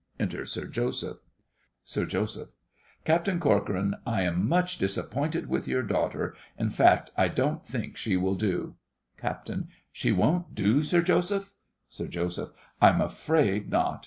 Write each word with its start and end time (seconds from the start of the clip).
Enter 0.19 0.47
SIR 0.47 0.65
JOSEPH 0.69 1.19
SIR 1.83 2.05
JOSEPH. 2.07 2.53
Captain 3.05 3.39
Corcoran, 3.39 3.93
I 4.03 4.23
am 4.23 4.49
much 4.49 4.79
disappointed 4.79 5.45
with 5.47 5.67
your 5.67 5.83
daughter. 5.83 6.33
In 6.57 6.71
fact, 6.71 7.11
I 7.15 7.27
don't 7.27 7.63
think 7.63 7.97
she 7.97 8.17
will 8.17 8.33
do. 8.33 8.77
CAPT. 9.19 9.51
She 9.91 10.11
won't 10.11 10.55
do, 10.55 10.81
Sir 10.81 11.03
Joseph! 11.03 11.53
SIR 11.87 12.07
JOSEPH. 12.07 12.51
I'm 12.81 12.99
afraid 12.99 13.69
not. 13.69 13.99